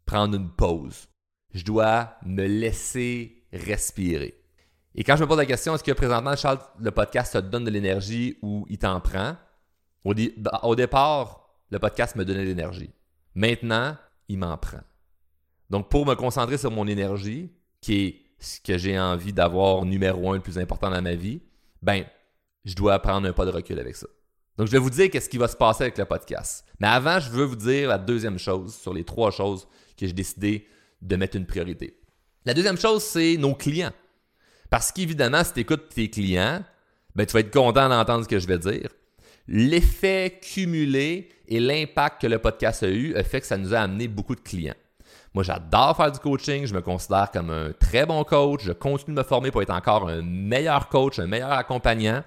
prendre 0.06 0.36
une 0.36 0.50
pause. 0.50 1.08
Je 1.52 1.64
dois 1.64 2.14
me 2.24 2.46
laisser 2.46 3.44
respirer. 3.52 4.34
Et 4.94 5.04
quand 5.04 5.16
je 5.16 5.22
me 5.22 5.28
pose 5.28 5.38
la 5.38 5.46
question, 5.46 5.74
est-ce 5.74 5.84
que 5.84 5.92
présentement, 5.92 6.36
Charles, 6.36 6.60
le 6.78 6.90
podcast 6.90 7.32
te 7.32 7.38
donne 7.38 7.64
de 7.64 7.70
l'énergie 7.70 8.38
ou 8.42 8.66
il 8.68 8.78
t'en 8.78 9.00
prend? 9.00 9.36
Au, 10.04 10.14
au, 10.62 10.74
départ, 10.74 11.48
le 11.70 11.78
podcast 11.78 12.16
me 12.16 12.24
donnait 12.24 12.42
de 12.42 12.48
l'énergie. 12.48 12.90
Maintenant, 13.34 13.96
il 14.28 14.38
m'en 14.38 14.56
prend. 14.58 14.80
Donc, 15.70 15.88
pour 15.88 16.04
me 16.04 16.14
concentrer 16.14 16.58
sur 16.58 16.70
mon 16.70 16.86
énergie, 16.86 17.50
qui 17.80 17.94
est 17.94 18.21
ce 18.42 18.60
que 18.60 18.76
j'ai 18.76 18.98
envie 18.98 19.32
d'avoir 19.32 19.84
numéro 19.84 20.32
un 20.32 20.34
le 20.34 20.40
plus 20.40 20.58
important 20.58 20.90
dans 20.90 21.00
ma 21.00 21.14
vie, 21.14 21.40
ben, 21.80 22.04
je 22.64 22.74
dois 22.74 22.98
prendre 22.98 23.26
un 23.28 23.32
pas 23.32 23.44
de 23.44 23.50
recul 23.50 23.78
avec 23.78 23.96
ça. 23.96 24.06
Donc, 24.58 24.66
je 24.66 24.72
vais 24.72 24.78
vous 24.78 24.90
dire 24.90 25.10
qu'est-ce 25.10 25.28
qui 25.28 25.38
va 25.38 25.48
se 25.48 25.56
passer 25.56 25.84
avec 25.84 25.96
le 25.96 26.04
podcast. 26.04 26.64
Mais 26.80 26.88
avant, 26.88 27.20
je 27.20 27.30
veux 27.30 27.44
vous 27.44 27.56
dire 27.56 27.88
la 27.88 27.98
deuxième 27.98 28.38
chose 28.38 28.74
sur 28.74 28.92
les 28.92 29.04
trois 29.04 29.30
choses 29.30 29.66
que 29.96 30.06
j'ai 30.06 30.12
décidé 30.12 30.66
de 31.00 31.16
mettre 31.16 31.36
une 31.36 31.46
priorité. 31.46 31.96
La 32.44 32.52
deuxième 32.52 32.78
chose, 32.78 33.02
c'est 33.02 33.36
nos 33.36 33.54
clients. 33.54 33.92
Parce 34.70 34.90
qu'évidemment, 34.90 35.44
si 35.44 35.52
tu 35.52 35.60
écoutes 35.60 35.88
tes 35.88 36.10
clients, 36.10 36.62
ben, 37.14 37.26
tu 37.26 37.32
vas 37.32 37.40
être 37.40 37.52
content 37.52 37.88
d'entendre 37.88 38.24
ce 38.24 38.28
que 38.28 38.38
je 38.38 38.46
vais 38.46 38.58
dire. 38.58 38.88
L'effet 39.46 40.40
cumulé 40.42 41.28
et 41.48 41.60
l'impact 41.60 42.22
que 42.22 42.26
le 42.26 42.38
podcast 42.38 42.82
a 42.82 42.88
eu 42.88 43.14
a 43.14 43.22
fait 43.22 43.40
que 43.40 43.46
ça 43.46 43.56
nous 43.56 43.74
a 43.74 43.78
amené 43.78 44.08
beaucoup 44.08 44.34
de 44.34 44.40
clients. 44.40 44.74
Moi, 45.34 45.44
j'adore 45.44 45.96
faire 45.96 46.12
du 46.12 46.18
coaching. 46.18 46.66
Je 46.66 46.74
me 46.74 46.82
considère 46.82 47.30
comme 47.30 47.50
un 47.50 47.72
très 47.72 48.04
bon 48.04 48.22
coach. 48.24 48.60
Je 48.64 48.72
continue 48.72 49.14
de 49.14 49.20
me 49.20 49.24
former 49.24 49.50
pour 49.50 49.62
être 49.62 49.70
encore 49.70 50.08
un 50.08 50.22
meilleur 50.22 50.88
coach, 50.88 51.18
un 51.18 51.26
meilleur 51.26 51.52
accompagnant. 51.52 52.22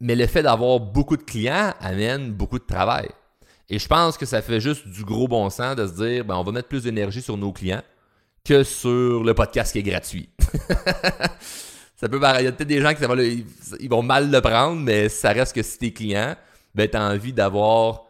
Mais 0.00 0.14
le 0.14 0.26
fait 0.26 0.42
d'avoir 0.42 0.78
beaucoup 0.78 1.16
de 1.16 1.22
clients 1.22 1.72
amène 1.80 2.32
beaucoup 2.32 2.58
de 2.58 2.66
travail. 2.66 3.08
Et 3.68 3.78
je 3.78 3.88
pense 3.88 4.16
que 4.16 4.26
ça 4.26 4.42
fait 4.42 4.60
juste 4.60 4.86
du 4.86 5.04
gros 5.04 5.26
bon 5.26 5.48
sens 5.50 5.74
de 5.74 5.86
se 5.86 5.94
dire, 5.94 6.24
ben, 6.24 6.36
on 6.36 6.44
va 6.44 6.52
mettre 6.52 6.68
plus 6.68 6.84
d'énergie 6.84 7.22
sur 7.22 7.36
nos 7.36 7.52
clients 7.52 7.82
que 8.44 8.62
sur 8.62 9.24
le 9.24 9.34
podcast 9.34 9.72
qui 9.72 9.78
est 9.78 9.82
gratuit. 9.82 10.28
ça 11.96 12.08
peut 12.08 12.20
Il 12.38 12.44
y 12.44 12.46
a 12.46 12.52
peut-être 12.52 12.68
des 12.68 12.80
gens 12.80 12.94
qui 12.94 13.46
ils 13.80 13.88
vont 13.88 14.02
mal 14.02 14.30
le 14.30 14.40
prendre, 14.40 14.80
mais 14.80 15.08
ça 15.08 15.30
reste 15.30 15.54
que 15.54 15.62
si 15.62 15.78
tes 15.78 15.92
clients, 15.92 16.36
ben, 16.74 16.88
tu 16.88 16.96
as 16.96 17.02
envie 17.02 17.32
d'avoir 17.32 18.05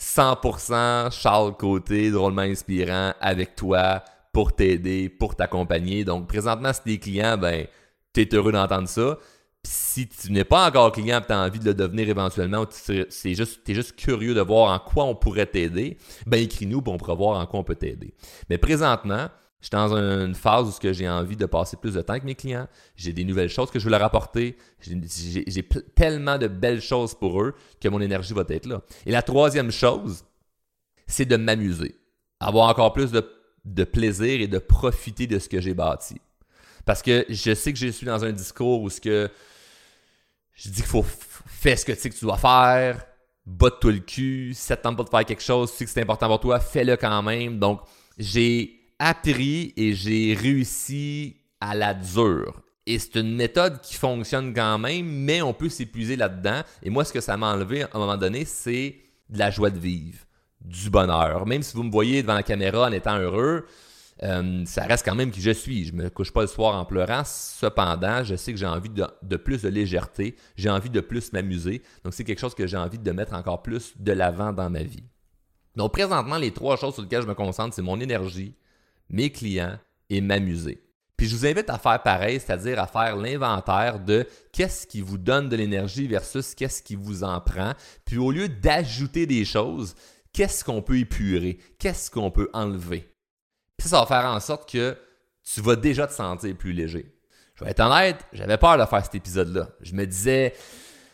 100% 0.00 1.12
Charles 1.12 1.56
Côté, 1.56 2.10
drôlement 2.10 2.42
inspirant, 2.42 3.12
avec 3.20 3.54
toi, 3.54 4.02
pour 4.32 4.52
t'aider, 4.52 5.08
pour 5.08 5.36
t'accompagner. 5.36 6.04
Donc, 6.04 6.26
présentement, 6.26 6.72
si 6.72 6.82
t'es 6.82 6.98
client, 6.98 7.36
ben, 7.36 7.66
t'es 8.12 8.28
heureux 8.34 8.52
d'entendre 8.52 8.88
ça. 8.88 9.18
si 9.64 10.08
tu 10.08 10.32
n'es 10.32 10.44
pas 10.44 10.66
encore 10.66 10.90
client 10.90 11.20
et 11.20 11.26
tu 11.26 11.32
as 11.32 11.40
envie 11.40 11.60
de 11.60 11.66
le 11.66 11.74
devenir 11.74 12.08
éventuellement, 12.08 12.66
juste, 12.68 13.68
es 13.68 13.74
juste 13.74 13.96
curieux 13.96 14.34
de 14.34 14.40
voir 14.40 14.72
en 14.72 14.78
quoi 14.80 15.04
on 15.04 15.14
pourrait 15.14 15.46
t'aider, 15.46 15.98
ben 16.26 16.42
écris-nous 16.42 16.82
pour 16.82 16.94
on 16.94 16.96
pourra 16.96 17.14
voir 17.14 17.38
en 17.38 17.46
quoi 17.46 17.60
on 17.60 17.64
peut 17.64 17.76
t'aider. 17.76 18.12
Mais 18.50 18.58
présentement, 18.58 19.28
je 19.62 19.68
suis 19.68 19.76
dans 19.76 19.94
une 19.94 20.34
phase 20.34 20.66
où 20.66 20.92
j'ai 20.92 21.08
envie 21.08 21.36
de 21.36 21.46
passer 21.46 21.76
plus 21.76 21.94
de 21.94 22.02
temps 22.02 22.14
avec 22.14 22.24
mes 22.24 22.34
clients. 22.34 22.66
J'ai 22.96 23.12
des 23.12 23.24
nouvelles 23.24 23.48
choses 23.48 23.70
que 23.70 23.78
je 23.78 23.84
veux 23.84 23.92
leur 23.92 24.02
apporter. 24.02 24.56
J'ai 24.80 25.62
tellement 25.94 26.36
de 26.36 26.48
belles 26.48 26.80
choses 26.80 27.14
pour 27.14 27.40
eux 27.40 27.54
que 27.80 27.88
mon 27.88 28.00
énergie 28.00 28.34
va 28.34 28.42
être 28.48 28.66
là. 28.66 28.82
Et 29.06 29.12
la 29.12 29.22
troisième 29.22 29.70
chose, 29.70 30.24
c'est 31.06 31.26
de 31.26 31.36
m'amuser. 31.36 31.94
Avoir 32.40 32.70
encore 32.70 32.92
plus 32.92 33.12
de, 33.12 33.84
plaisir 33.84 34.40
et 34.40 34.48
de 34.48 34.58
profiter 34.58 35.28
de 35.28 35.38
ce 35.38 35.48
que 35.48 35.60
j'ai 35.60 35.74
bâti. 35.74 36.20
Parce 36.84 37.00
que 37.00 37.24
je 37.28 37.54
sais 37.54 37.72
que 37.72 37.78
je 37.78 37.86
suis 37.86 38.06
dans 38.06 38.24
un 38.24 38.32
discours 38.32 38.82
où 38.82 38.90
ce 38.90 39.00
que 39.00 39.30
je 40.54 40.70
dis 40.70 40.74
qu'il 40.74 40.86
faut 40.86 41.06
faire 41.46 41.78
ce 41.78 41.84
que 41.84 41.92
tu 41.92 42.00
sais 42.00 42.10
que 42.10 42.16
tu 42.16 42.24
dois 42.24 42.36
faire, 42.36 43.06
botte-toi 43.46 43.92
le 43.92 44.00
cul, 44.00 44.54
si 44.54 44.60
ça 44.60 44.76
te 44.76 44.82
tente 44.82 44.96
pas 44.96 45.04
de 45.04 45.08
faire 45.08 45.24
quelque 45.24 45.42
chose, 45.42 45.70
si 45.70 45.86
c'est 45.86 46.02
important 46.02 46.26
pour 46.26 46.40
toi, 46.40 46.58
fais-le 46.58 46.96
quand 46.96 47.22
même. 47.22 47.60
Donc, 47.60 47.80
j'ai 48.18 48.81
appris 49.02 49.72
et 49.76 49.94
j'ai 49.94 50.34
réussi 50.34 51.36
à 51.60 51.74
la 51.74 51.92
dure. 51.92 52.62
Et 52.86 52.98
c'est 52.98 53.16
une 53.16 53.34
méthode 53.34 53.80
qui 53.80 53.94
fonctionne 53.94 54.54
quand 54.54 54.78
même, 54.78 55.06
mais 55.06 55.42
on 55.42 55.52
peut 55.52 55.68
s'épuiser 55.68 56.16
là-dedans. 56.16 56.62
Et 56.82 56.90
moi, 56.90 57.04
ce 57.04 57.12
que 57.12 57.20
ça 57.20 57.36
m'a 57.36 57.52
enlevé 57.52 57.82
à 57.82 57.90
un 57.94 57.98
moment 57.98 58.16
donné, 58.16 58.44
c'est 58.44 58.96
de 59.28 59.38
la 59.38 59.50
joie 59.50 59.70
de 59.70 59.78
vivre, 59.78 60.18
du 60.60 60.90
bonheur. 60.90 61.46
Même 61.46 61.62
si 61.62 61.76
vous 61.76 61.82
me 61.82 61.90
voyez 61.90 62.22
devant 62.22 62.34
la 62.34 62.42
caméra 62.42 62.86
en 62.88 62.92
étant 62.92 63.18
heureux, 63.18 63.66
euh, 64.22 64.64
ça 64.66 64.84
reste 64.84 65.04
quand 65.04 65.14
même 65.14 65.30
qui 65.30 65.40
je 65.40 65.50
suis. 65.50 65.84
Je 65.84 65.92
me 65.92 66.08
couche 66.08 66.32
pas 66.32 66.42
le 66.42 66.46
soir 66.46 66.76
en 66.76 66.84
pleurant. 66.84 67.22
Cependant, 67.24 68.22
je 68.22 68.36
sais 68.36 68.52
que 68.52 68.58
j'ai 68.58 68.66
envie 68.66 68.90
de, 68.90 69.36
plus 69.36 69.62
de 69.62 69.68
légèreté. 69.68 70.36
J'ai 70.56 70.70
envie 70.70 70.90
de 70.90 71.00
plus 71.00 71.32
m'amuser. 71.32 71.82
Donc, 72.04 72.14
c'est 72.14 72.24
quelque 72.24 72.40
chose 72.40 72.54
que 72.54 72.66
j'ai 72.66 72.76
envie 72.76 72.98
de 72.98 73.12
mettre 73.12 73.34
encore 73.34 73.62
plus 73.62 73.94
de 73.98 74.12
l'avant 74.12 74.52
dans 74.52 74.70
ma 74.70 74.82
vie. 74.82 75.04
Donc, 75.76 75.92
présentement, 75.92 76.36
les 76.36 76.52
trois 76.52 76.76
choses 76.76 76.94
sur 76.94 77.02
lesquelles 77.02 77.22
je 77.22 77.28
me 77.28 77.34
concentre, 77.34 77.74
c'est 77.74 77.82
mon 77.82 77.98
énergie, 77.98 78.54
mes 79.10 79.30
clients 79.30 79.78
et 80.10 80.20
m'amuser. 80.20 80.82
Puis 81.16 81.28
je 81.28 81.36
vous 81.36 81.46
invite 81.46 81.70
à 81.70 81.78
faire 81.78 82.02
pareil, 82.02 82.40
c'est-à-dire 82.40 82.80
à 82.80 82.86
faire 82.86 83.16
l'inventaire 83.16 84.00
de 84.00 84.26
qu'est-ce 84.52 84.86
qui 84.86 85.00
vous 85.00 85.18
donne 85.18 85.48
de 85.48 85.54
l'énergie 85.54 86.08
versus 86.08 86.54
qu'est-ce 86.54 86.82
qui 86.82 86.96
vous 86.96 87.22
en 87.22 87.40
prend. 87.40 87.74
Puis 88.04 88.18
au 88.18 88.32
lieu 88.32 88.48
d'ajouter 88.48 89.26
des 89.26 89.44
choses, 89.44 89.94
qu'est-ce 90.32 90.64
qu'on 90.64 90.82
peut 90.82 90.98
épurer, 90.98 91.58
qu'est-ce 91.78 92.10
qu'on 92.10 92.30
peut 92.30 92.50
enlever? 92.52 93.08
Puis 93.76 93.88
ça 93.88 94.00
va 94.00 94.06
faire 94.06 94.26
en 94.26 94.40
sorte 94.40 94.68
que 94.68 94.96
tu 95.44 95.60
vas 95.60 95.76
déjà 95.76 96.06
te 96.06 96.12
sentir 96.12 96.56
plus 96.56 96.72
léger. 96.72 97.14
Je 97.54 97.64
vais 97.64 97.70
être 97.70 97.80
honnête, 97.80 98.16
j'avais 98.32 98.58
peur 98.58 98.78
de 98.78 98.84
faire 98.84 99.04
cet 99.04 99.14
épisode-là. 99.14 99.68
Je 99.80 99.94
me 99.94 100.04
disais, 100.06 100.54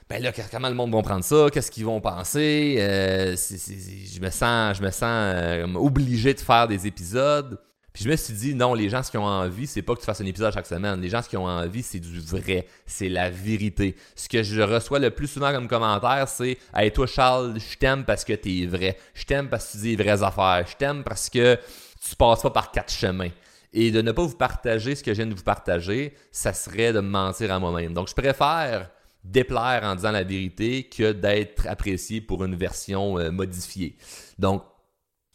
ben 0.08 0.22
là, 0.22 0.32
comment 0.50 0.70
le 0.70 0.74
monde 0.74 0.94
va 0.94 1.02
prendre 1.02 1.24
ça? 1.24 1.48
Qu'est-ce 1.52 1.70
qu'ils 1.70 1.84
vont 1.84 2.00
penser? 2.00 2.76
Euh, 2.78 3.36
je 3.36 4.20
me 4.20 4.30
sens, 4.30 4.78
je 4.78 4.82
me 4.82 4.90
sens 4.90 5.02
euh, 5.04 5.66
obligé 5.74 6.32
de 6.32 6.40
faire 6.40 6.66
des 6.66 6.86
épisodes. 6.86 7.60
Je 8.00 8.08
me 8.08 8.14
suis 8.14 8.32
dit, 8.32 8.54
non, 8.54 8.74
les 8.74 8.88
gens, 8.88 9.02
ce 9.02 9.10
qu'ils 9.10 9.18
ont 9.18 9.24
envie, 9.24 9.66
c'est 9.66 9.82
pas 9.82 9.94
que 9.94 9.98
tu 9.98 10.06
fasses 10.06 10.20
un 10.20 10.26
épisode 10.26 10.54
chaque 10.54 10.68
semaine. 10.68 11.00
Les 11.00 11.08
gens, 11.08 11.20
ce 11.20 11.28
qu'ils 11.28 11.38
ont 11.38 11.48
envie, 11.48 11.82
c'est 11.82 11.98
du 11.98 12.20
vrai. 12.20 12.68
C'est 12.86 13.08
la 13.08 13.28
vérité. 13.28 13.96
Ce 14.14 14.28
que 14.28 14.44
je 14.44 14.60
reçois 14.60 15.00
le 15.00 15.10
plus 15.10 15.26
souvent 15.26 15.50
comme 15.50 15.66
commentaire, 15.66 16.28
c'est 16.28 16.58
Hey, 16.72 16.92
toi, 16.92 17.08
Charles, 17.08 17.58
je 17.58 17.76
t'aime 17.76 18.04
parce 18.04 18.24
que 18.24 18.34
t'es 18.34 18.66
vrai. 18.66 18.96
Je 19.14 19.24
t'aime 19.24 19.48
parce 19.48 19.66
que 19.66 19.72
tu 19.72 19.78
dis 19.78 19.96
les 19.96 20.04
vraies 20.04 20.22
affaires. 20.22 20.64
Je 20.68 20.76
t'aime 20.76 21.02
parce 21.02 21.28
que 21.28 21.56
tu 21.56 22.14
passes 22.14 22.42
pas 22.42 22.50
par 22.50 22.70
quatre 22.70 22.92
chemins. 22.92 23.30
Et 23.72 23.90
de 23.90 24.00
ne 24.00 24.12
pas 24.12 24.22
vous 24.22 24.36
partager 24.36 24.94
ce 24.94 25.02
que 25.02 25.12
je 25.12 25.16
viens 25.16 25.26
de 25.26 25.34
vous 25.34 25.42
partager, 25.42 26.14
ça 26.30 26.52
serait 26.52 26.92
de 26.92 27.00
me 27.00 27.08
mentir 27.08 27.52
à 27.52 27.58
moi-même. 27.58 27.94
Donc, 27.94 28.08
je 28.08 28.14
préfère 28.14 28.90
déplaire 29.24 29.82
en 29.82 29.96
disant 29.96 30.12
la 30.12 30.22
vérité 30.22 30.84
que 30.84 31.10
d'être 31.10 31.66
apprécié 31.66 32.20
pour 32.20 32.44
une 32.44 32.54
version 32.54 33.18
euh, 33.18 33.32
modifiée. 33.32 33.96
Donc, 34.38 34.62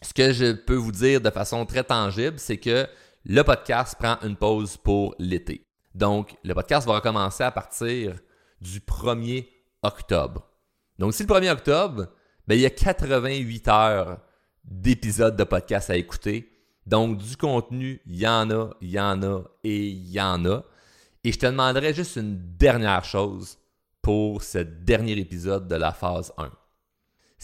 ce 0.04 0.14
que 0.14 0.34
je 0.34 0.52
peux 0.52 0.76
vous 0.76 0.92
dire 0.92 1.22
de 1.22 1.30
façon 1.30 1.66
très 1.66 1.84
tangible, 1.84 2.38
c'est 2.38 2.58
que 2.58 2.88
le 3.26 3.42
podcast 3.42 3.96
prend 3.98 4.18
une 4.22 4.36
pause 4.36 4.78
pour 4.78 5.16
l'été. 5.18 5.66
Donc, 5.96 6.36
le 6.44 6.54
podcast 6.54 6.86
va 6.86 6.96
recommencer 6.96 7.44
à 7.44 7.52
partir 7.52 8.16
du 8.60 8.80
1er 8.80 9.48
octobre. 9.82 10.48
Donc, 11.00 11.14
si 11.14 11.24
le 11.24 11.30
1er 11.30 11.52
octobre, 11.52 12.08
ben, 12.48 12.56
il 12.56 12.62
y 12.62 12.66
a 12.66 12.70
88 12.70 13.68
heures 13.70 14.20
d'épisodes 14.66 15.36
de 15.36 15.44
podcast 15.44 15.90
à 15.90 15.96
écouter. 15.96 16.50
Donc, 16.86 17.18
du 17.18 17.38
contenu, 17.38 18.02
il 18.06 18.18
y 18.18 18.28
en 18.28 18.50
a, 18.52 18.72
il 18.82 18.90
y 18.90 19.00
en 19.00 19.24
a 19.24 19.44
et 19.64 19.88
il 19.88 20.12
y 20.12 20.20
en 20.20 20.44
a. 20.46 20.64
Et 21.24 21.32
je 21.32 21.40
te 21.40 21.46
demanderai 21.46 21.94
juste 21.94 22.18
une 22.18 22.58
dernière 22.58 23.06
chose 23.06 23.58
pour 24.02 24.44
ce 24.44 24.58
dernier 24.58 25.14
épisode 25.14 25.68
de 25.70 25.76
la 25.76 25.94
phase 25.94 26.34
1. 26.38 26.52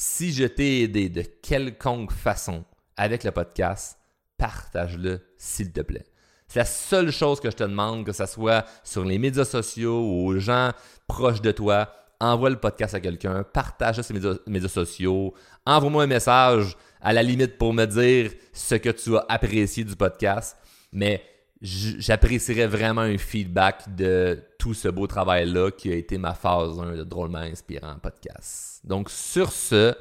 Si 0.01 0.31
je 0.31 0.45
t'ai 0.45 0.83
aidé 0.83 1.09
de 1.09 1.23
quelconque 1.23 2.13
façon 2.13 2.63
avec 2.95 3.25
le 3.25 3.31
podcast, 3.31 3.99
partage-le 4.37 5.19
s'il 5.37 5.73
te 5.73 5.81
plaît. 5.81 6.05
C'est 6.47 6.59
la 6.59 6.65
seule 6.65 7.11
chose 7.11 7.41
que 7.41 7.51
je 7.51 7.57
te 7.57 7.65
demande, 7.65 8.05
que 8.05 8.13
ce 8.13 8.25
soit 8.25 8.65
sur 8.85 9.03
les 9.03 9.19
médias 9.19 9.43
sociaux 9.43 9.99
ou 9.99 10.27
aux 10.27 10.39
gens 10.39 10.71
proches 11.05 11.41
de 11.41 11.51
toi. 11.51 11.91
Envoie 12.21 12.49
le 12.49 12.55
podcast 12.55 12.93
à 12.93 13.01
quelqu'un, 13.01 13.43
partage 13.43 13.99
sur 13.99 14.13
les 14.13 14.21
médias, 14.47 14.69
sociaux, 14.69 15.33
envoie-moi 15.65 16.03
un 16.03 16.07
message 16.07 16.77
à 17.01 17.11
la 17.11 17.21
limite 17.21 17.57
pour 17.57 17.73
me 17.73 17.83
dire 17.83 18.31
ce 18.53 18.75
que 18.75 18.91
tu 18.91 19.17
as 19.17 19.25
apprécié 19.27 19.83
du 19.83 19.97
podcast. 19.97 20.55
Mais 20.93 21.21
j'apprécierais 21.61 22.67
vraiment 22.67 23.01
un 23.01 23.17
feedback 23.17 23.95
de 23.95 24.41
tout 24.57 24.73
ce 24.73 24.87
beau 24.87 25.07
travail-là 25.07 25.71
qui 25.71 25.91
a 25.91 25.95
été 25.95 26.17
ma 26.17 26.33
phase 26.33 26.79
1 26.79 26.95
de 26.95 27.03
Drôlement 27.03 27.39
Inspirant 27.39 27.97
podcast. 27.99 28.81
Donc, 28.85 29.09
sur 29.09 29.51
ce, 29.51 29.95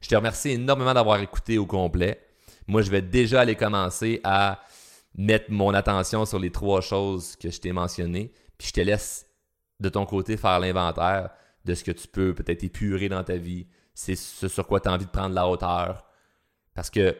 je 0.00 0.08
te 0.08 0.14
remercie 0.14 0.50
énormément 0.50 0.92
d'avoir 0.92 1.20
écouté 1.20 1.58
au 1.58 1.66
complet. 1.66 2.20
Moi, 2.66 2.82
je 2.82 2.90
vais 2.90 3.02
déjà 3.02 3.42
aller 3.42 3.54
commencer 3.54 4.20
à 4.24 4.60
mettre 5.16 5.50
mon 5.50 5.72
attention 5.72 6.24
sur 6.24 6.38
les 6.38 6.50
trois 6.50 6.80
choses 6.80 7.36
que 7.36 7.50
je 7.50 7.60
t'ai 7.60 7.72
mentionnées. 7.72 8.32
Puis 8.58 8.68
je 8.68 8.72
te 8.72 8.80
laisse 8.80 9.26
de 9.80 9.88
ton 9.88 10.06
côté 10.06 10.36
faire 10.36 10.58
l'inventaire 10.58 11.30
de 11.64 11.74
ce 11.74 11.84
que 11.84 11.92
tu 11.92 12.08
peux 12.08 12.34
peut-être 12.34 12.64
épurer 12.64 13.08
dans 13.08 13.22
ta 13.22 13.36
vie. 13.36 13.66
C'est 13.94 14.16
ce 14.16 14.48
sur 14.48 14.66
quoi 14.66 14.80
tu 14.80 14.88
as 14.88 14.92
envie 14.92 15.06
de 15.06 15.10
prendre 15.10 15.34
la 15.34 15.46
hauteur. 15.48 16.04
Parce 16.74 16.90
que 16.90 17.16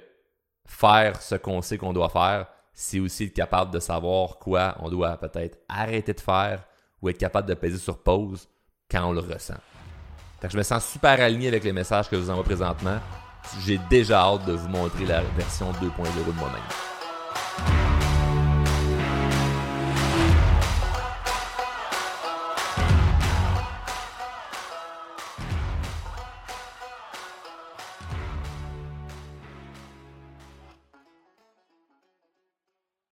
faire 0.67 1.23
ce 1.23 1.37
qu'on 1.37 1.63
sait 1.63 1.79
qu'on 1.79 1.93
doit 1.93 2.09
faire, 2.09 2.49
c'est 2.75 2.99
aussi 2.99 3.25
être 3.25 3.35
capable 3.35 3.71
de 3.71 3.79
savoir 3.79 4.39
quoi 4.39 4.77
on 4.81 4.91
doit 4.91 5.17
peut-être 5.17 5.59
arrêter 5.69 6.13
de 6.13 6.21
faire 6.21 6.65
ou 7.01 7.09
être 7.09 7.19
capable 7.19 7.49
de 7.49 7.55
peser 7.55 7.79
sur 7.79 7.99
pause 7.99 8.49
quand 8.91 9.05
on 9.09 9.13
le 9.13 9.21
ressent. 9.21 9.55
je 10.43 10.57
me 10.57 10.63
sens 10.63 10.85
super 10.85 11.21
aligné 11.21 11.49
avec 11.49 11.63
les 11.65 11.73
messages 11.73 12.11
que 12.11 12.17
je 12.17 12.23
vous 12.23 12.31
envoie 12.31 12.45
présentement. 12.45 12.99
J'ai 13.65 13.79
déjà 13.89 14.23
hâte 14.23 14.45
de 14.47 14.53
vous 14.53 14.69
montrer 14.69 15.07
la 15.07 15.23
version 15.37 15.71
2.0 15.73 15.81
de 16.27 16.33
moi-même. 16.33 16.94